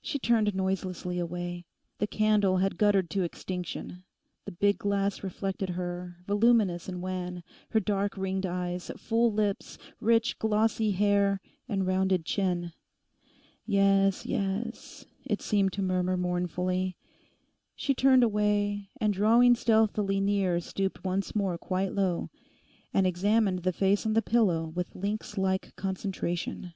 [0.00, 1.64] She turned noiselessly away.
[1.98, 4.04] The candle had guttered to extinction.
[4.44, 10.38] The big glass reflected her, voluminous and wan, her dark ringed eyes, full lips, rich,
[10.38, 12.74] glossy hair, and rounded chin.
[13.66, 16.96] 'Yes, yes,' it seemed to murmur mournfully.
[17.74, 22.30] She turned away, and drawing stealthily near stooped once more quite low,
[22.92, 26.72] and examined the face on the pillow with lynx like concentration.